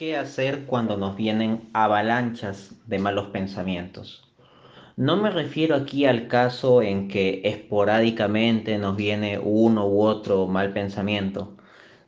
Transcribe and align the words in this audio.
¿Qué 0.00 0.16
hacer 0.16 0.64
cuando 0.64 0.96
nos 0.96 1.14
vienen 1.14 1.68
avalanchas 1.74 2.74
de 2.86 2.98
malos 2.98 3.26
pensamientos? 3.26 4.26
No 4.96 5.18
me 5.18 5.28
refiero 5.28 5.76
aquí 5.76 6.06
al 6.06 6.26
caso 6.26 6.80
en 6.80 7.06
que 7.06 7.42
esporádicamente 7.44 8.78
nos 8.78 8.96
viene 8.96 9.38
uno 9.38 9.86
u 9.86 10.00
otro 10.00 10.46
mal 10.46 10.72
pensamiento, 10.72 11.54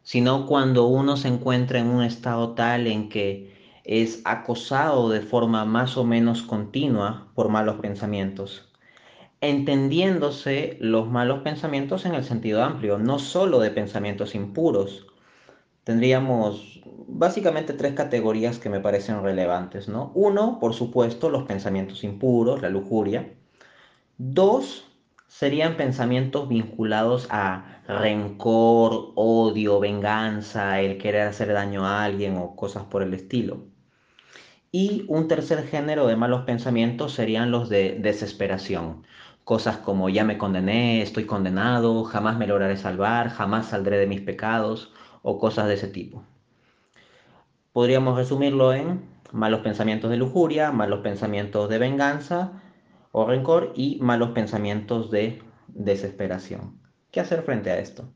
sino 0.02 0.46
cuando 0.46 0.86
uno 0.86 1.18
se 1.18 1.28
encuentra 1.28 1.80
en 1.80 1.88
un 1.88 2.02
estado 2.02 2.54
tal 2.54 2.86
en 2.86 3.10
que 3.10 3.52
es 3.84 4.22
acosado 4.24 5.10
de 5.10 5.20
forma 5.20 5.66
más 5.66 5.98
o 5.98 6.04
menos 6.04 6.40
continua 6.40 7.28
por 7.34 7.50
malos 7.50 7.76
pensamientos, 7.80 8.72
entendiéndose 9.42 10.78
los 10.80 11.10
malos 11.10 11.40
pensamientos 11.40 12.06
en 12.06 12.14
el 12.14 12.24
sentido 12.24 12.64
amplio, 12.64 12.96
no 12.96 13.18
solo 13.18 13.58
de 13.58 13.70
pensamientos 13.70 14.34
impuros, 14.34 15.11
tendríamos 15.84 16.80
básicamente 17.08 17.72
tres 17.72 17.94
categorías 17.94 18.58
que 18.58 18.70
me 18.70 18.80
parecen 18.80 19.22
relevantes, 19.22 19.88
¿no? 19.88 20.12
Uno, 20.14 20.58
por 20.60 20.74
supuesto, 20.74 21.30
los 21.30 21.44
pensamientos 21.44 22.04
impuros, 22.04 22.62
la 22.62 22.68
lujuria. 22.68 23.34
Dos, 24.18 24.88
serían 25.26 25.76
pensamientos 25.76 26.48
vinculados 26.48 27.26
a 27.30 27.82
rencor, 27.88 29.12
odio, 29.14 29.80
venganza, 29.80 30.80
el 30.80 30.98
querer 30.98 31.28
hacer 31.28 31.52
daño 31.52 31.86
a 31.86 32.04
alguien 32.04 32.36
o 32.36 32.54
cosas 32.54 32.84
por 32.84 33.02
el 33.02 33.14
estilo. 33.14 33.64
Y 34.70 35.04
un 35.08 35.28
tercer 35.28 35.66
género 35.66 36.06
de 36.06 36.16
malos 36.16 36.42
pensamientos 36.44 37.12
serían 37.12 37.50
los 37.50 37.68
de 37.68 37.98
desesperación. 38.00 39.04
Cosas 39.44 39.78
como 39.78 40.08
ya 40.08 40.24
me 40.24 40.38
condené, 40.38 41.02
estoy 41.02 41.24
condenado, 41.24 42.04
jamás 42.04 42.38
me 42.38 42.46
lograré 42.46 42.76
salvar, 42.76 43.28
jamás 43.28 43.66
saldré 43.66 43.98
de 43.98 44.06
mis 44.06 44.20
pecados 44.20 44.92
o 45.22 45.38
cosas 45.38 45.68
de 45.68 45.74
ese 45.74 45.88
tipo. 45.88 46.22
Podríamos 47.72 48.16
resumirlo 48.16 48.74
en 48.74 49.02
malos 49.32 49.60
pensamientos 49.60 50.10
de 50.10 50.18
lujuria, 50.18 50.72
malos 50.72 51.00
pensamientos 51.00 51.68
de 51.68 51.78
venganza 51.78 52.62
o 53.12 53.26
rencor 53.26 53.72
y 53.74 53.98
malos 54.00 54.30
pensamientos 54.30 55.10
de 55.10 55.42
desesperación. 55.68 56.78
¿Qué 57.10 57.20
hacer 57.20 57.42
frente 57.42 57.70
a 57.70 57.78
esto? 57.78 58.12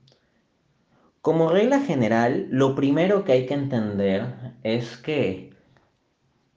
Como 1.20 1.48
regla 1.50 1.80
general, 1.80 2.46
lo 2.50 2.74
primero 2.74 3.24
que 3.24 3.32
hay 3.32 3.46
que 3.46 3.54
entender 3.54 4.54
es 4.62 4.96
que 4.96 5.56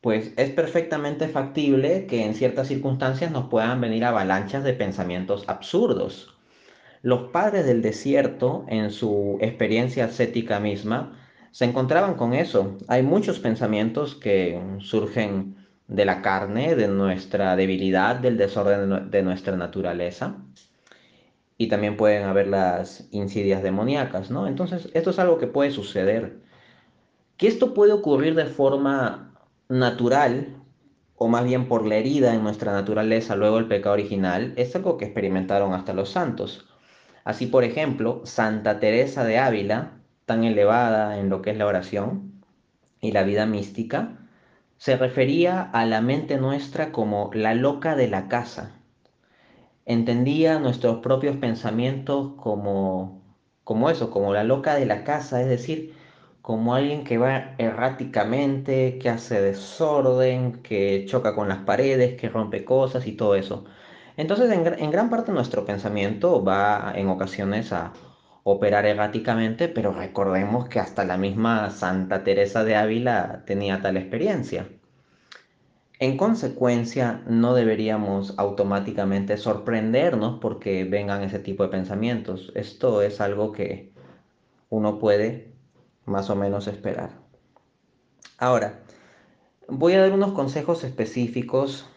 pues 0.01 0.33
es 0.37 0.49
perfectamente 0.51 1.27
factible 1.27 2.05
que 2.05 2.23
en 2.23 2.33
ciertas 2.33 2.67
circunstancias 2.67 3.31
nos 3.31 3.49
puedan 3.49 3.81
venir 3.81 4.05
avalanchas 4.05 4.63
de 4.63 4.73
pensamientos 4.73 5.43
absurdos. 5.47 6.38
Los 7.01 7.29
padres 7.31 7.65
del 7.65 7.81
desierto, 7.81 8.65
en 8.67 8.91
su 8.91 9.37
experiencia 9.41 10.05
ascética 10.05 10.59
misma, 10.59 11.17
se 11.51 11.65
encontraban 11.65 12.15
con 12.15 12.33
eso. 12.33 12.77
Hay 12.87 13.03
muchos 13.03 13.39
pensamientos 13.39 14.15
que 14.15 14.61
surgen 14.79 15.55
de 15.87 16.05
la 16.05 16.21
carne, 16.21 16.75
de 16.75 16.87
nuestra 16.87 17.55
debilidad, 17.55 18.17
del 18.17 18.37
desorden 18.37 19.09
de 19.09 19.23
nuestra 19.23 19.55
naturaleza. 19.55 20.37
Y 21.57 21.67
también 21.67 21.97
pueden 21.97 22.23
haber 22.23 22.47
las 22.47 23.07
insidias 23.11 23.63
demoníacas, 23.63 24.29
¿no? 24.29 24.47
Entonces, 24.47 24.89
esto 24.93 25.09
es 25.09 25.19
algo 25.19 25.39
que 25.39 25.47
puede 25.47 25.71
suceder. 25.71 26.39
Que 27.37 27.47
esto 27.47 27.73
puede 27.73 27.93
ocurrir 27.93 28.35
de 28.35 28.45
forma 28.45 29.33
natural, 29.67 30.57
o 31.15 31.27
más 31.27 31.45
bien 31.45 31.67
por 31.67 31.85
la 31.85 31.95
herida 31.95 32.33
en 32.33 32.43
nuestra 32.43 32.71
naturaleza, 32.73 33.35
luego 33.35 33.57
el 33.57 33.67
pecado 33.67 33.93
original, 33.93 34.53
es 34.57 34.75
algo 34.75 34.97
que 34.97 35.05
experimentaron 35.05 35.73
hasta 35.73 35.93
los 35.93 36.09
santos. 36.09 36.68
Así, 37.23 37.47
por 37.47 37.63
ejemplo, 37.63 38.21
Santa 38.25 38.79
Teresa 38.79 39.23
de 39.23 39.37
Ávila, 39.39 40.01
tan 40.25 40.43
elevada 40.43 41.19
en 41.19 41.29
lo 41.29 41.41
que 41.41 41.51
es 41.51 41.57
la 41.57 41.65
oración 41.67 42.43
y 43.01 43.11
la 43.11 43.23
vida 43.23 43.45
mística, 43.45 44.17
se 44.77 44.95
refería 44.97 45.61
a 45.61 45.85
la 45.85 46.01
mente 46.01 46.37
nuestra 46.37 46.91
como 46.91 47.31
la 47.33 47.53
loca 47.53 47.95
de 47.95 48.07
la 48.07 48.27
casa. 48.27 48.75
Entendía 49.85 50.59
nuestros 50.59 50.99
propios 50.99 51.37
pensamientos 51.37 52.33
como, 52.37 53.21
como 53.63 53.89
eso, 53.89 54.11
como 54.11 54.33
la 54.33 54.43
loca 54.43 54.75
de 54.75 54.85
la 54.85 55.03
casa, 55.03 55.41
es 55.41 55.49
decir, 55.49 55.95
como 56.41 56.75
alguien 56.75 57.03
que 57.03 57.17
va 57.17 57.55
erráticamente, 57.57 58.97
que 58.99 59.09
hace 59.09 59.41
desorden, 59.41 60.61
que 60.63 61.05
choca 61.07 61.35
con 61.35 61.49
las 61.49 61.59
paredes, 61.59 62.19
que 62.19 62.29
rompe 62.29 62.63
cosas 62.65 63.07
y 63.07 63.13
todo 63.13 63.35
eso. 63.35 63.65
Entonces, 64.19 64.51
en, 64.51 64.91
gran 64.91 65.09
parte 65.09 65.31
nuestro 65.31 65.65
pensamiento 65.65 66.43
va 66.43 66.91
en 66.93 67.07
ocasiones 67.07 67.71
a 67.71 67.93
operar 68.43 68.85
erráticamente, 68.85 69.69
pero 69.69 69.93
recordemos 69.93 70.67
que 70.67 70.81
hasta 70.81 71.05
la 71.05 71.15
misma 71.15 71.69
Santa 71.69 72.25
Teresa 72.25 72.65
de 72.65 72.75
Ávila 72.75 73.43
tenía 73.45 73.81
tal 73.81 73.95
experiencia. 73.95 74.67
En 75.99 76.17
consecuencia, 76.17 77.23
no 77.27 77.53
deberíamos 77.53 78.33
automáticamente 78.37 79.37
sorprendernos 79.37 80.39
porque 80.41 80.83
vengan 80.83 81.23
ese 81.23 81.39
tipo 81.39 81.63
de 81.63 81.69
pensamientos. 81.69 82.51
Esto 82.55 83.01
es 83.01 83.21
algo 83.21 83.53
que 83.53 83.93
uno 84.67 84.99
puede 84.99 85.53
más 86.03 86.29
o 86.29 86.35
menos 86.35 86.67
esperar. 86.67 87.11
Ahora, 88.37 88.81
voy 89.69 89.93
a 89.93 90.01
dar 90.01 90.11
unos 90.11 90.33
consejos 90.33 90.83
específicos 90.83 91.89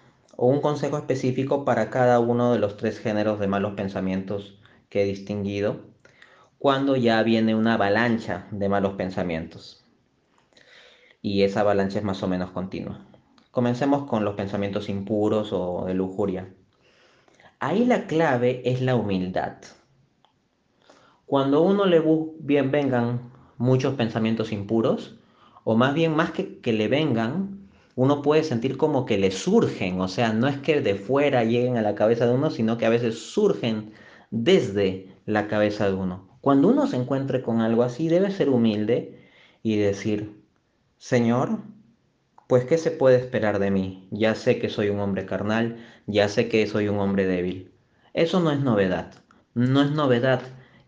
o 0.45 0.47
un 0.47 0.61
consejo 0.61 0.99
específico 0.99 1.65
para 1.65 1.89
cada 1.89 2.19
uno 2.19 2.53
de 2.53 2.59
los 2.59 2.77
tres 2.77 2.99
géneros 2.99 3.39
de 3.39 3.47
malos 3.47 3.75
pensamientos 3.75 4.59
que 4.89 5.03
he 5.03 5.05
distinguido 5.05 5.83
cuando 6.59 6.97
ya 6.97 7.23
viene 7.23 7.55
una 7.55 7.75
avalancha 7.75 8.49
de 8.51 8.69
malos 8.69 8.95
pensamientos. 8.95 9.85
Y 11.21 11.43
esa 11.43 11.61
avalancha 11.61 12.01
es 12.01 12.05
más 12.05 12.25
o 12.25 12.27
menos 12.27 12.51
continua. 12.51 13.07
Comencemos 13.53 14.09
con 14.11 14.25
los 14.25 14.35
pensamientos 14.35 14.89
impuros 14.89 15.53
o 15.53 15.85
de 15.87 15.95
lujuria. 15.95 16.53
Ahí 17.61 17.85
la 17.85 18.09
clave 18.09 18.63
es 18.65 18.83
la 18.83 18.97
humildad. 18.97 19.59
Cuando 21.25 21.63
uno 21.63 21.87
le 21.87 22.03
bien 22.41 22.73
vengan 22.73 23.31
muchos 23.59 23.95
pensamientos 23.95 24.51
impuros, 24.51 25.21
o 25.63 25.77
más 25.77 25.95
bien 25.95 26.17
más 26.17 26.33
que 26.33 26.59
que 26.59 26.73
le 26.73 26.89
vengan, 26.89 27.62
uno 27.95 28.23
puede 28.23 28.45
sentir 28.45 28.77
como 28.77 29.05
que 29.05 29.19
le 29.19 29.31
surgen, 29.31 30.01
o 30.01 30.09
sea, 30.09 30.33
no 30.33 30.49
es 30.49 30.57
que 30.59 30.81
de 30.81 30.95
fuera 30.95 31.45
lleguen 31.45 31.77
a 31.77 31.83
la 31.83 31.95
cabeza 31.95 32.27
de 32.27 32.35
uno, 32.35 32.51
sino 32.51 32.79
que 32.79 32.87
a 32.87 32.91
veces 32.91 33.19
surgen 33.19 33.93
desde 34.31 35.09
la 35.27 35.47
cabeza 35.49 35.87
de 35.87 35.95
uno. 35.95 36.29
Cuando 36.41 36.69
uno 36.69 36.87
se 36.87 36.97
encuentre 36.97 37.43
con 37.43 37.61
algo 37.61 37.83
así, 37.83 38.09
debe 38.09 38.31
ser 38.31 38.49
humilde 38.49 39.21
y 39.63 39.77
decir, 39.77 40.43
Señor, 40.99 41.59
pues 42.49 42.65
¿qué 42.65 42.79
se 42.79 42.91
puede 42.91 43.17
esperar 43.17 43.59
de 43.59 43.71
mí? 43.71 44.09
Ya 44.11 44.35
sé 44.35 44.59
que 44.59 44.69
soy 44.69 44.89
un 44.89 45.01
hombre 45.01 45.27
carnal, 45.27 45.79
ya 46.07 46.29
sé 46.29 46.49
que 46.49 46.67
soy 46.67 46.89
un 46.89 46.99
hombre 46.99 47.27
débil. 47.27 47.73
Eso 48.15 48.41
no 48.41 48.51
es 48.51 48.61
novedad. 48.61 49.13
No 49.55 49.83
es 49.83 49.91
novedad 49.91 50.43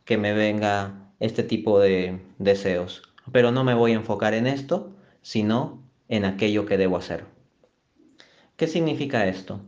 que 0.05 0.19
me 0.19 0.33
venga 0.33 1.11
este 1.21 1.43
tipo 1.43 1.81
de 1.81 2.21
deseos. 2.39 3.03
Pero 3.33 3.51
no 3.51 3.65
me 3.65 3.75
voy 3.75 3.93
a 3.93 3.97
enfocar 3.97 4.35
en 4.35 4.47
esto, 4.47 4.93
sino 5.23 5.84
en 6.09 6.25
aquello 6.25 6.67
que 6.67 6.79
debo 6.79 6.97
hacer. 6.97 7.25
¿Qué 8.57 8.67
significa 8.69 9.27
esto? 9.27 9.61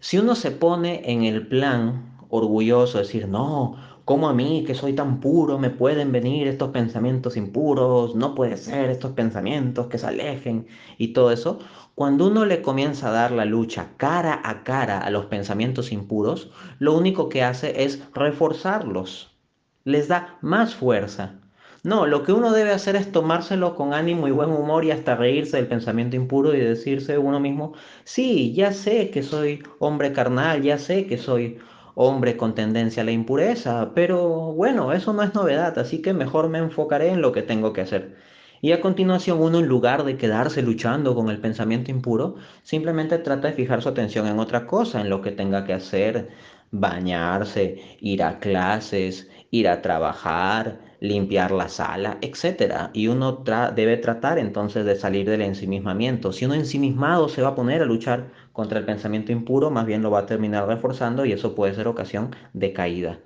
Si 0.00 0.18
uno 0.18 0.34
se 0.34 0.50
pone 0.50 1.10
en 1.10 1.24
el 1.24 1.46
plan 1.46 2.18
orgulloso, 2.28 2.98
decir, 2.98 3.26
no, 3.26 3.76
¿cómo 4.04 4.28
a 4.28 4.34
mí 4.34 4.64
que 4.66 4.74
soy 4.74 4.92
tan 4.92 5.20
puro 5.20 5.58
me 5.58 5.70
pueden 5.70 6.12
venir 6.12 6.46
estos 6.46 6.70
pensamientos 6.70 7.38
impuros? 7.38 8.14
No 8.14 8.34
puede 8.34 8.58
ser 8.58 8.90
estos 8.90 9.12
pensamientos 9.12 9.86
que 9.86 9.96
se 9.96 10.06
alejen 10.06 10.66
y 10.98 11.14
todo 11.14 11.30
eso. 11.30 11.60
Cuando 11.94 12.26
uno 12.26 12.44
le 12.44 12.60
comienza 12.60 13.08
a 13.08 13.12
dar 13.12 13.30
la 13.30 13.44
lucha 13.44 13.92
cara 13.96 14.42
a 14.44 14.62
cara 14.64 14.98
a 14.98 15.10
los 15.10 15.26
pensamientos 15.26 15.90
impuros, 15.90 16.50
lo 16.78 16.94
único 16.96 17.28
que 17.28 17.42
hace 17.42 17.84
es 17.84 18.02
reforzarlos. 18.12 19.38
Les 19.84 20.08
da 20.08 20.38
más 20.42 20.74
fuerza. 20.74 21.40
No, 21.84 22.06
lo 22.06 22.22
que 22.24 22.32
uno 22.32 22.50
debe 22.50 22.72
hacer 22.72 22.96
es 22.96 23.12
tomárselo 23.12 23.76
con 23.76 23.92
ánimo 23.92 24.26
y 24.26 24.30
buen 24.30 24.50
humor 24.50 24.84
y 24.86 24.90
hasta 24.90 25.16
reírse 25.16 25.58
del 25.58 25.68
pensamiento 25.68 26.16
impuro 26.16 26.54
y 26.54 26.58
decirse 26.58 27.18
uno 27.18 27.40
mismo, 27.40 27.74
sí, 28.04 28.54
ya 28.54 28.72
sé 28.72 29.10
que 29.10 29.22
soy 29.22 29.62
hombre 29.78 30.12
carnal, 30.14 30.62
ya 30.62 30.78
sé 30.78 31.06
que 31.06 31.18
soy 31.18 31.58
hombre 31.94 32.38
con 32.38 32.54
tendencia 32.54 33.02
a 33.02 33.06
la 33.06 33.12
impureza, 33.12 33.92
pero 33.94 34.54
bueno, 34.54 34.92
eso 34.92 35.12
no 35.12 35.22
es 35.22 35.34
novedad, 35.34 35.78
así 35.78 36.00
que 36.00 36.14
mejor 36.14 36.48
me 36.48 36.58
enfocaré 36.58 37.10
en 37.10 37.20
lo 37.20 37.32
que 37.32 37.42
tengo 37.42 37.74
que 37.74 37.82
hacer. 37.82 38.16
Y 38.62 38.72
a 38.72 38.80
continuación 38.80 39.42
uno 39.42 39.58
en 39.58 39.66
lugar 39.66 40.04
de 40.04 40.16
quedarse 40.16 40.62
luchando 40.62 41.14
con 41.14 41.28
el 41.28 41.38
pensamiento 41.38 41.90
impuro, 41.90 42.36
simplemente 42.62 43.18
trata 43.18 43.48
de 43.48 43.54
fijar 43.54 43.82
su 43.82 43.90
atención 43.90 44.26
en 44.26 44.38
otra 44.38 44.66
cosa, 44.66 45.02
en 45.02 45.10
lo 45.10 45.20
que 45.20 45.32
tenga 45.32 45.64
que 45.66 45.74
hacer, 45.74 46.30
bañarse, 46.70 47.98
ir 48.00 48.22
a 48.22 48.38
clases, 48.38 49.28
ir 49.50 49.68
a 49.68 49.82
trabajar, 49.82 50.80
limpiar 51.04 51.50
la 51.50 51.68
sala, 51.68 52.16
etc. 52.22 52.88
Y 52.94 53.08
uno 53.08 53.44
debe 53.76 53.98
tratar 53.98 54.38
entonces 54.38 54.86
de 54.86 54.96
salir 54.96 55.28
del 55.28 55.42
ensimismamiento. 55.42 56.32
Si 56.32 56.46
uno 56.46 56.54
ensimismado 56.54 57.28
se 57.28 57.42
va 57.42 57.48
a 57.48 57.54
poner 57.54 57.82
a 57.82 57.84
luchar 57.84 58.30
contra 58.52 58.78
el 58.78 58.86
pensamiento 58.86 59.30
impuro, 59.30 59.70
más 59.70 59.84
bien 59.84 60.02
lo 60.02 60.10
va 60.10 60.20
a 60.20 60.26
terminar 60.26 60.66
reforzando 60.66 61.26
y 61.26 61.32
eso 61.32 61.54
puede 61.54 61.74
ser 61.74 61.88
ocasión 61.88 62.34
de 62.54 62.72
caída. 62.72 63.18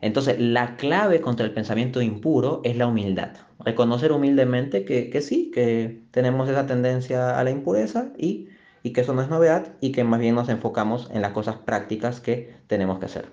Entonces, 0.00 0.38
la 0.38 0.76
clave 0.76 1.20
contra 1.20 1.44
el 1.44 1.52
pensamiento 1.52 2.00
impuro 2.00 2.60
es 2.62 2.76
la 2.76 2.86
humildad. 2.86 3.30
Reconocer 3.58 4.12
humildemente 4.12 4.84
que, 4.84 5.20
sí, 5.20 5.50
que 5.52 6.02
tenemos 6.12 6.48
esa 6.48 6.66
tendencia 6.66 7.40
a 7.40 7.42
la 7.42 7.50
impureza 7.50 8.12
y, 8.16 8.50
y 8.84 8.92
que 8.92 9.00
eso 9.00 9.14
no 9.14 9.22
es 9.22 9.28
novedad 9.28 9.72
y 9.80 9.90
que 9.90 10.04
más 10.04 10.20
bien 10.20 10.36
nos 10.36 10.48
enfocamos 10.48 11.10
en 11.12 11.22
las 11.22 11.32
cosas 11.32 11.56
prácticas 11.56 12.20
que 12.20 12.54
tenemos 12.68 13.00
que 13.00 13.06
hacer. 13.06 13.32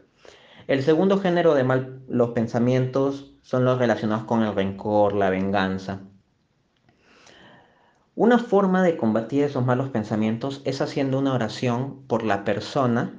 El 0.65 0.81
segundo 0.81 1.19
género 1.19 1.53
de 1.53 1.65
malos 1.65 2.31
pensamientos 2.33 3.32
son 3.43 3.65
los 3.65 3.77
relacionados 3.77 4.23
con 4.23 4.41
el 4.41 4.55
rencor, 4.55 5.13
la 5.13 5.29
venganza. 5.29 5.99
Una 8.15 8.39
forma 8.39 8.81
de 8.83 8.97
combatir 8.97 9.43
esos 9.43 9.65
malos 9.65 9.89
pensamientos 9.89 10.61
es 10.65 10.81
haciendo 10.81 11.19
una 11.19 11.33
oración 11.33 12.03
por 12.07 12.23
la 12.23 12.43
persona 12.45 13.13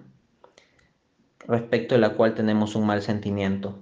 respecto 1.46 1.94
de 1.94 2.00
la 2.00 2.14
cual 2.14 2.34
tenemos 2.34 2.74
un 2.74 2.86
mal 2.86 3.02
sentimiento. 3.02 3.78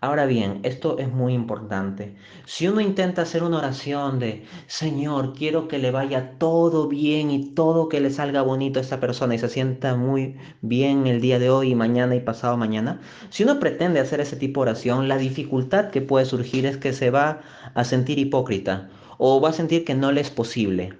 Ahora 0.00 0.26
bien, 0.26 0.60
esto 0.62 0.98
es 0.98 1.10
muy 1.10 1.32
importante. 1.32 2.14
Si 2.44 2.68
uno 2.68 2.80
intenta 2.80 3.22
hacer 3.22 3.42
una 3.42 3.58
oración 3.58 4.18
de, 4.18 4.44
Señor, 4.66 5.32
quiero 5.32 5.68
que 5.68 5.78
le 5.78 5.90
vaya 5.90 6.32
todo 6.38 6.86
bien 6.86 7.30
y 7.30 7.54
todo 7.54 7.88
que 7.88 8.00
le 8.00 8.10
salga 8.10 8.42
bonito 8.42 8.78
a 8.78 8.82
esta 8.82 9.00
persona 9.00 9.34
y 9.34 9.38
se 9.38 9.48
sienta 9.48 9.96
muy 9.96 10.36
bien 10.60 11.06
el 11.06 11.20
día 11.22 11.38
de 11.38 11.48
hoy 11.48 11.70
y 11.70 11.74
mañana 11.74 12.14
y 12.14 12.20
pasado 12.20 12.56
mañana, 12.58 13.00
si 13.30 13.44
uno 13.44 13.58
pretende 13.58 13.98
hacer 13.98 14.20
ese 14.20 14.36
tipo 14.36 14.60
de 14.60 14.70
oración, 14.70 15.08
la 15.08 15.16
dificultad 15.16 15.90
que 15.90 16.02
puede 16.02 16.26
surgir 16.26 16.66
es 16.66 16.76
que 16.76 16.92
se 16.92 17.10
va 17.10 17.40
a 17.74 17.84
sentir 17.84 18.18
hipócrita 18.18 18.90
o 19.18 19.40
va 19.40 19.48
a 19.48 19.54
sentir 19.54 19.84
que 19.84 19.94
no 19.94 20.12
le 20.12 20.20
es 20.20 20.30
posible. 20.30 20.92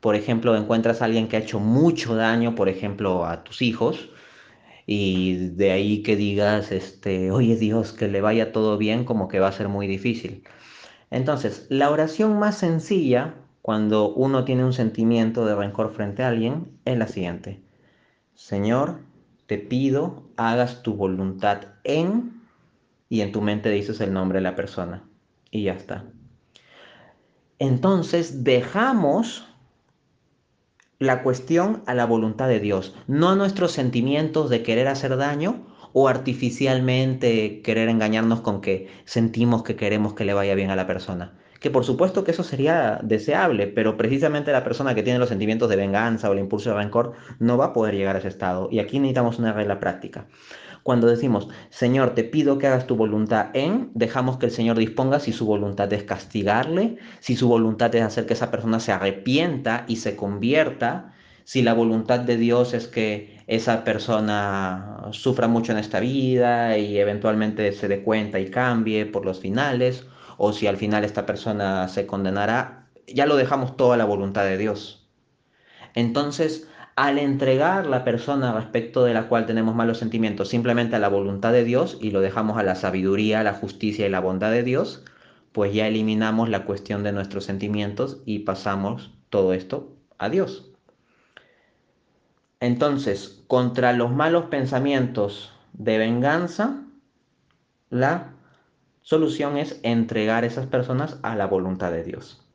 Por 0.00 0.14
ejemplo, 0.14 0.56
encuentras 0.56 1.02
a 1.02 1.06
alguien 1.06 1.28
que 1.28 1.36
ha 1.36 1.40
hecho 1.40 1.60
mucho 1.60 2.14
daño, 2.14 2.54
por 2.54 2.68
ejemplo, 2.68 3.26
a 3.26 3.44
tus 3.44 3.60
hijos, 3.60 4.08
y 4.92 5.50
de 5.50 5.70
ahí 5.70 6.02
que 6.02 6.16
digas, 6.16 6.72
este, 6.72 7.30
oye 7.30 7.54
Dios, 7.54 7.92
que 7.92 8.08
le 8.08 8.20
vaya 8.20 8.50
todo 8.50 8.76
bien, 8.76 9.04
como 9.04 9.28
que 9.28 9.38
va 9.38 9.46
a 9.46 9.52
ser 9.52 9.68
muy 9.68 9.86
difícil. 9.86 10.42
Entonces, 11.12 11.68
la 11.68 11.92
oración 11.92 12.40
más 12.40 12.58
sencilla, 12.58 13.36
cuando 13.62 14.12
uno 14.12 14.44
tiene 14.44 14.64
un 14.64 14.72
sentimiento 14.72 15.46
de 15.46 15.54
rencor 15.54 15.92
frente 15.92 16.24
a 16.24 16.28
alguien, 16.28 16.76
es 16.84 16.98
la 16.98 17.06
siguiente. 17.06 17.62
Señor, 18.34 19.02
te 19.46 19.58
pido, 19.58 20.24
hagas 20.36 20.82
tu 20.82 20.94
voluntad 20.94 21.68
en, 21.84 22.42
y 23.08 23.20
en 23.20 23.30
tu 23.30 23.42
mente 23.42 23.70
dices 23.70 24.00
el 24.00 24.12
nombre 24.12 24.38
de 24.38 24.42
la 24.42 24.56
persona. 24.56 25.04
Y 25.52 25.62
ya 25.62 25.74
está. 25.74 26.04
Entonces, 27.60 28.42
dejamos 28.42 29.46
la 31.00 31.22
cuestión 31.22 31.82
a 31.86 31.94
la 31.94 32.04
voluntad 32.04 32.46
de 32.46 32.60
Dios, 32.60 32.94
no 33.06 33.30
a 33.30 33.34
nuestros 33.34 33.72
sentimientos 33.72 34.50
de 34.50 34.62
querer 34.62 34.86
hacer 34.86 35.16
daño 35.16 35.66
o 35.94 36.08
artificialmente 36.08 37.62
querer 37.62 37.88
engañarnos 37.88 38.42
con 38.42 38.60
que 38.60 38.88
sentimos 39.06 39.62
que 39.62 39.76
queremos 39.76 40.12
que 40.12 40.26
le 40.26 40.34
vaya 40.34 40.54
bien 40.54 40.70
a 40.70 40.76
la 40.76 40.86
persona. 40.86 41.38
Que 41.58 41.70
por 41.70 41.86
supuesto 41.86 42.22
que 42.22 42.32
eso 42.32 42.44
sería 42.44 43.00
deseable, 43.02 43.66
pero 43.66 43.96
precisamente 43.96 44.52
la 44.52 44.62
persona 44.62 44.94
que 44.94 45.02
tiene 45.02 45.18
los 45.18 45.30
sentimientos 45.30 45.70
de 45.70 45.76
venganza 45.76 46.28
o 46.28 46.34
el 46.34 46.38
impulso 46.38 46.68
de 46.68 46.76
rencor 46.76 47.14
no 47.38 47.56
va 47.56 47.66
a 47.66 47.72
poder 47.72 47.94
llegar 47.94 48.16
a 48.16 48.18
ese 48.18 48.28
estado. 48.28 48.68
Y 48.70 48.78
aquí 48.78 48.98
necesitamos 48.98 49.38
una 49.38 49.54
regla 49.54 49.80
práctica. 49.80 50.26
Cuando 50.90 51.06
decimos, 51.06 51.46
Señor, 51.68 52.16
te 52.16 52.24
pido 52.24 52.58
que 52.58 52.66
hagas 52.66 52.88
tu 52.88 52.96
voluntad 52.96 53.50
en, 53.54 53.92
dejamos 53.94 54.38
que 54.38 54.46
el 54.46 54.50
Señor 54.50 54.76
disponga 54.76 55.20
si 55.20 55.32
su 55.32 55.46
voluntad 55.46 55.92
es 55.92 56.02
castigarle, 56.02 56.96
si 57.20 57.36
su 57.36 57.46
voluntad 57.46 57.94
es 57.94 58.02
hacer 58.02 58.26
que 58.26 58.32
esa 58.32 58.50
persona 58.50 58.80
se 58.80 58.90
arrepienta 58.90 59.84
y 59.86 59.98
se 59.98 60.16
convierta, 60.16 61.14
si 61.44 61.62
la 61.62 61.74
voluntad 61.74 62.18
de 62.18 62.36
Dios 62.36 62.74
es 62.74 62.88
que 62.88 63.40
esa 63.46 63.84
persona 63.84 65.06
sufra 65.12 65.46
mucho 65.46 65.70
en 65.70 65.78
esta 65.78 66.00
vida 66.00 66.76
y 66.76 66.98
eventualmente 66.98 67.70
se 67.70 67.86
dé 67.86 68.02
cuenta 68.02 68.40
y 68.40 68.50
cambie 68.50 69.06
por 69.06 69.24
los 69.24 69.38
finales, 69.38 70.06
o 70.38 70.52
si 70.52 70.66
al 70.66 70.76
final 70.76 71.04
esta 71.04 71.24
persona 71.24 71.86
se 71.86 72.04
condenará, 72.04 72.88
ya 73.06 73.26
lo 73.26 73.36
dejamos 73.36 73.76
todo 73.76 73.92
a 73.92 73.96
la 73.96 74.06
voluntad 74.06 74.42
de 74.42 74.58
Dios. 74.58 75.08
Entonces, 75.94 76.66
al 77.00 77.18
entregar 77.18 77.86
la 77.86 78.04
persona 78.04 78.52
respecto 78.52 79.04
de 79.04 79.14
la 79.14 79.26
cual 79.26 79.46
tenemos 79.46 79.74
malos 79.74 79.96
sentimientos 79.96 80.50
simplemente 80.50 80.96
a 80.96 80.98
la 80.98 81.08
voluntad 81.08 81.50
de 81.50 81.64
Dios 81.64 81.96
y 81.98 82.10
lo 82.10 82.20
dejamos 82.20 82.58
a 82.58 82.62
la 82.62 82.74
sabiduría, 82.74 83.42
la 83.42 83.54
justicia 83.54 84.06
y 84.06 84.10
la 84.10 84.20
bondad 84.20 84.50
de 84.50 84.62
Dios, 84.62 85.02
pues 85.52 85.72
ya 85.72 85.86
eliminamos 85.86 86.50
la 86.50 86.66
cuestión 86.66 87.02
de 87.02 87.12
nuestros 87.12 87.46
sentimientos 87.46 88.20
y 88.26 88.40
pasamos 88.40 89.14
todo 89.30 89.54
esto 89.54 89.96
a 90.18 90.28
Dios. 90.28 90.72
Entonces, 92.60 93.44
contra 93.46 93.94
los 93.94 94.12
malos 94.12 94.50
pensamientos 94.50 95.54
de 95.72 95.96
venganza, 95.96 96.82
la 97.88 98.34
solución 99.00 99.56
es 99.56 99.80
entregar 99.84 100.44
esas 100.44 100.66
personas 100.66 101.18
a 101.22 101.34
la 101.34 101.46
voluntad 101.46 101.92
de 101.92 102.04
Dios 102.04 102.46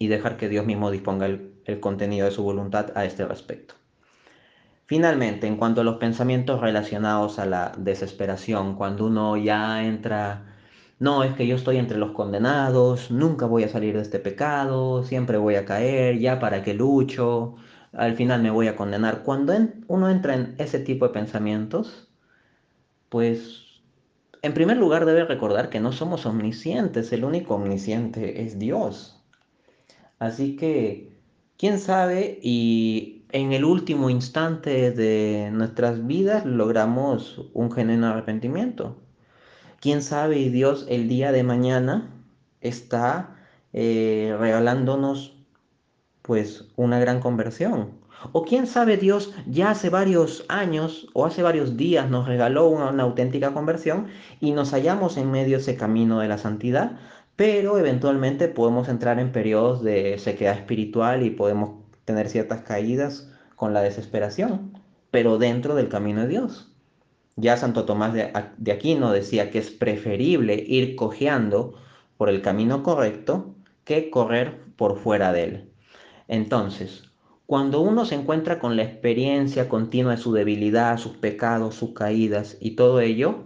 y 0.00 0.08
dejar 0.08 0.38
que 0.38 0.48
Dios 0.48 0.66
mismo 0.66 0.90
disponga 0.90 1.26
el, 1.26 1.78
contenido 1.80 2.26
de 2.26 2.32
su 2.32 2.42
voluntad 2.42 2.90
a 2.96 3.04
este 3.04 3.24
respecto. 3.26 3.74
Finalmente, 4.86 5.46
en 5.46 5.56
cuanto 5.56 5.82
a 5.82 5.84
los 5.84 5.98
pensamientos 5.98 6.60
relacionados 6.60 7.38
a 7.38 7.46
la 7.46 7.72
desesperación, 7.78 8.74
cuando 8.74 9.06
uno 9.06 9.36
ya 9.36 9.84
entra, 9.84 10.56
no, 10.98 11.22
es 11.22 11.34
que 11.34 11.46
yo 11.46 11.54
estoy 11.54 11.76
entre 11.76 11.98
los 11.98 12.12
condenados, 12.12 13.10
nunca 13.12 13.46
voy 13.46 13.62
a 13.62 13.68
salir 13.68 13.94
de 13.94 14.02
este 14.02 14.18
pecado, 14.18 15.04
siempre 15.04 15.36
voy 15.36 15.54
a 15.56 15.66
caer, 15.66 16.18
ya 16.18 16.40
para 16.40 16.64
qué 16.64 16.74
lucho, 16.74 17.56
al 17.92 18.16
final 18.16 18.42
me 18.42 18.50
voy 18.50 18.68
a 18.68 18.76
condenar. 18.76 19.22
Cuando 19.22 19.54
uno 19.86 20.10
entra 20.10 20.34
en 20.34 20.54
ese 20.58 20.80
tipo 20.80 21.06
de 21.06 21.12
pensamientos, 21.12 22.08
pues 23.10 23.82
en 24.42 24.54
primer 24.54 24.78
lugar 24.78 25.04
debe 25.04 25.24
recordar 25.26 25.68
que 25.68 25.78
no 25.80 25.92
somos 25.92 26.24
omniscientes, 26.26 27.12
el 27.12 27.24
único 27.24 27.54
omnisciente 27.56 28.42
es 28.42 28.58
Dios. 28.58 29.19
Así 30.20 30.54
que, 30.54 31.10
quién 31.56 31.80
sabe, 31.80 32.38
y 32.42 33.24
en 33.32 33.52
el 33.52 33.64
último 33.64 34.10
instante 34.10 34.92
de 34.92 35.50
nuestras 35.50 36.06
vidas 36.06 36.44
logramos 36.44 37.40
un 37.54 37.72
genuino 37.72 38.08
arrepentimiento. 38.08 38.98
Quién 39.80 40.02
sabe, 40.02 40.38
y 40.38 40.50
Dios 40.50 40.86
el 40.88 41.08
día 41.08 41.32
de 41.32 41.42
mañana 41.42 42.10
está 42.60 43.36
eh, 43.72 44.36
regalándonos 44.38 45.36
pues 46.22 46.66
una 46.76 46.98
gran 46.98 47.20
conversión. 47.20 47.98
O 48.32 48.44
quién 48.44 48.66
sabe, 48.66 48.98
Dios 48.98 49.32
ya 49.46 49.70
hace 49.70 49.88
varios 49.88 50.44
años 50.48 51.08
o 51.14 51.24
hace 51.24 51.42
varios 51.42 51.78
días 51.78 52.10
nos 52.10 52.28
regaló 52.28 52.68
una, 52.68 52.90
una, 52.90 53.04
auténtica 53.04 53.54
conversión 53.54 54.08
y 54.38 54.50
nos 54.52 54.72
hallamos 54.72 55.16
en 55.16 55.30
medio 55.30 55.56
de 55.56 55.62
ese 55.62 55.76
camino 55.76 56.20
de 56.20 56.28
la 56.28 56.36
santidad, 56.36 56.98
pero 57.40 57.78
eventualmente 57.78 58.48
podemos 58.48 58.90
entrar 58.90 59.18
en 59.18 59.32
periodos 59.32 59.82
de 59.82 60.18
sequedad 60.18 60.58
espiritual 60.58 61.22
y 61.22 61.30
podemos 61.30 61.70
tener 62.04 62.28
ciertas 62.28 62.60
caídas 62.60 63.32
con 63.56 63.72
la 63.72 63.80
desesperación, 63.80 64.78
pero 65.10 65.38
dentro 65.38 65.74
del 65.74 65.88
camino 65.88 66.20
de 66.20 66.28
Dios. 66.28 66.70
Ya 67.36 67.56
Santo 67.56 67.86
Tomás 67.86 68.12
de, 68.12 68.30
Aquino 68.70 69.10
decía 69.10 69.50
que 69.50 69.58
es 69.58 69.70
preferible 69.70 70.62
ir 70.68 70.96
cojeando 70.96 71.76
por 72.18 72.28
el 72.28 72.42
camino 72.42 72.82
correcto 72.82 73.54
que 73.84 74.10
correr 74.10 74.60
por 74.76 74.98
fuera 74.98 75.32
de 75.32 75.44
él. 75.44 75.72
Entonces, 76.28 77.04
cuando 77.46 77.80
uno 77.80 78.04
se 78.04 78.16
encuentra 78.16 78.58
con 78.58 78.76
la 78.76 78.82
experiencia 78.82 79.66
continua 79.66 80.10
de 80.16 80.18
su 80.18 80.34
debilidad, 80.34 80.98
sus 80.98 81.16
pecados, 81.16 81.74
sus 81.74 81.94
caídas 81.94 82.58
y 82.60 82.72
todo 82.72 83.00
ello, 83.00 83.44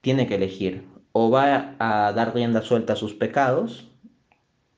tiene 0.00 0.26
que 0.26 0.34
elegir 0.34 0.93
o 1.16 1.30
va 1.30 1.76
a 1.78 2.12
dar 2.12 2.34
rienda 2.34 2.60
suelta 2.60 2.94
a 2.94 2.96
sus 2.96 3.14
pecados, 3.14 3.88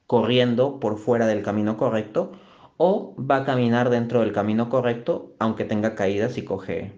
corriendo 0.06 0.78
por 0.80 0.98
fuera 0.98 1.26
del 1.26 1.42
camino 1.42 1.78
correcto, 1.78 2.32
o 2.76 3.16
va 3.18 3.36
a 3.36 3.44
caminar 3.46 3.88
dentro 3.88 4.20
del 4.20 4.34
camino 4.34 4.68
correcto, 4.68 5.34
aunque 5.38 5.64
tenga 5.64 5.94
caídas 5.94 6.36
y 6.36 6.44
cojee. 6.44 6.92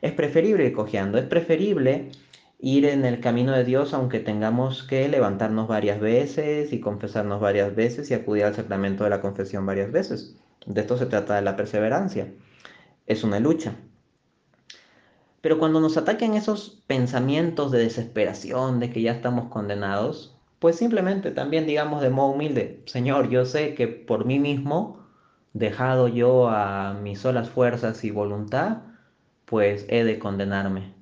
Es 0.00 0.10
preferible 0.12 0.66
ir 0.66 0.72
cojeando, 0.72 1.16
es 1.18 1.26
preferible 1.26 2.10
ir 2.58 2.86
en 2.86 3.04
el 3.04 3.20
camino 3.20 3.52
de 3.52 3.64
Dios 3.64 3.94
aunque 3.94 4.18
tengamos 4.18 4.82
que 4.82 5.08
levantarnos 5.08 5.68
varias 5.68 6.00
veces 6.00 6.72
y 6.72 6.80
confesarnos 6.80 7.40
varias 7.40 7.76
veces 7.76 8.10
y 8.10 8.14
acudir 8.14 8.44
al 8.44 8.56
sacramento 8.56 9.04
de 9.04 9.10
la 9.10 9.20
confesión 9.20 9.64
varias 9.64 9.92
veces. 9.92 10.36
De 10.66 10.80
esto 10.80 10.96
se 10.98 11.06
trata 11.06 11.36
de 11.36 11.42
la 11.42 11.54
perseverancia. 11.54 12.32
Es 13.06 13.22
una 13.22 13.38
lucha. 13.38 13.76
Pero 15.42 15.58
cuando 15.58 15.80
nos 15.80 15.96
ataquen 15.96 16.34
esos 16.34 16.82
pensamientos 16.86 17.72
de 17.72 17.80
desesperación, 17.80 18.80
de 18.80 18.90
que 18.90 19.02
ya 19.02 19.12
estamos 19.12 19.50
condenados, 19.50 20.38
pues 20.60 20.76
simplemente 20.76 21.32
también 21.32 21.66
digamos 21.66 22.00
de 22.00 22.10
modo 22.10 22.30
humilde, 22.30 22.82
Señor, 22.86 23.28
yo 23.28 23.44
sé 23.44 23.74
que 23.74 23.88
por 23.88 24.24
mí 24.24 24.38
mismo, 24.38 25.04
dejado 25.52 26.08
yo 26.08 26.48
a 26.48 26.94
mis 26.94 27.18
solas 27.20 27.50
fuerzas 27.50 28.04
y 28.04 28.12
voluntad, 28.12 28.78
pues 29.44 29.84
he 29.88 30.04
de 30.04 30.20
condenarme. 30.20 30.94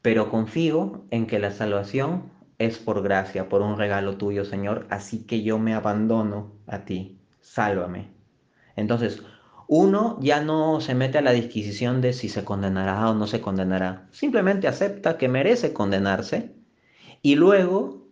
Pero 0.00 0.30
confío 0.30 1.04
en 1.10 1.26
que 1.26 1.38
la 1.38 1.50
salvación 1.50 2.32
es 2.58 2.78
por 2.78 3.02
gracia, 3.02 3.50
por 3.50 3.60
un 3.60 3.76
regalo 3.76 4.16
tuyo, 4.16 4.46
Señor, 4.46 4.86
así 4.88 5.24
que 5.26 5.42
yo 5.42 5.58
me 5.58 5.74
abandono 5.74 6.52
a 6.66 6.86
ti, 6.86 7.20
sálvame. 7.40 8.08
Entonces, 8.76 9.22
Uno 9.68 10.18
ya 10.20 10.40
no 10.40 10.80
se 10.80 10.94
mete 10.94 11.18
a 11.18 11.22
la 11.22 11.32
disquisición 11.32 12.00
de 12.00 12.12
si 12.12 12.28
se 12.28 12.44
condenará 12.44 13.10
o 13.10 13.14
no 13.14 13.26
se 13.26 13.40
condenará. 13.40 14.08
Simplemente 14.12 14.68
acepta 14.68 15.18
que 15.18 15.28
merece 15.28 15.72
condenarse 15.72 16.54
y 17.22 17.34
luego, 17.34 18.06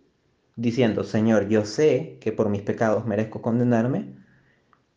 diciendo, 0.57 1.05
Señor, 1.05 1.49
yo 1.49 1.65
sé 1.65 2.19
que 2.21 2.33
por 2.33 2.49
mis 2.49 2.63
pecados 2.63 3.07
merezco 3.07 3.41
condenarme, 3.41 4.17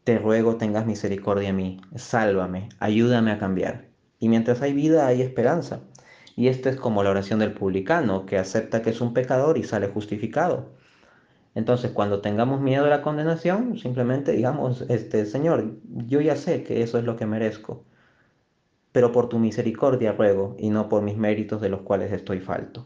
te 0.03 0.17
ruego 0.17 0.55
tengas 0.55 0.85
misericordia 0.85 1.49
de 1.49 1.53
mí, 1.53 1.81
sálvame, 1.95 2.69
ayúdame 2.79 3.31
a 3.31 3.39
cambiar. 3.39 3.89
Y 4.19 4.29
mientras 4.29 4.61
hay 4.61 4.73
vida 4.73 5.05
hay 5.05 5.21
esperanza. 5.21 5.81
Y 6.35 6.47
esto 6.47 6.69
es 6.69 6.77
como 6.77 7.03
la 7.03 7.09
oración 7.11 7.39
del 7.39 7.53
publicano, 7.53 8.25
que 8.25 8.37
acepta 8.37 8.81
que 8.81 8.91
es 8.91 9.01
un 9.01 9.13
pecador 9.13 9.57
y 9.57 9.63
sale 9.63 9.87
justificado. 9.87 10.76
Entonces, 11.57 11.89
cuando 11.91 12.21
tengamos 12.21 12.61
miedo 12.61 12.83
de 12.83 12.91
la 12.91 13.01
condenación, 13.01 13.79
simplemente 13.79 14.31
digamos, 14.31 14.81
este, 14.89 15.25
Señor, 15.25 15.79
yo 16.05 16.21
ya 16.21 16.35
sé 16.35 16.63
que 16.63 16.83
eso 16.83 16.99
es 16.99 17.03
lo 17.03 17.15
que 17.15 17.25
merezco, 17.25 17.83
pero 18.91 19.11
por 19.11 19.27
tu 19.27 19.39
misericordia 19.39 20.11
ruego 20.11 20.55
y 20.59 20.69
no 20.69 20.87
por 20.87 21.01
mis 21.01 21.17
méritos 21.17 21.59
de 21.59 21.69
los 21.69 21.81
cuales 21.81 22.11
estoy 22.11 22.41
falto. 22.41 22.85